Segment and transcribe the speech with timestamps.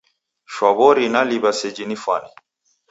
[0.53, 2.29] Shwa w'ori naliw'a seji nifwane.